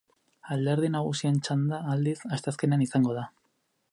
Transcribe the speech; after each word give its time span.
Alderdi 0.53 0.89
nagusien 0.95 1.37
txanda, 1.49 1.81
aldiz, 1.93 2.15
asteazkenean 2.39 2.87
izango 2.89 3.17
da. 3.21 3.29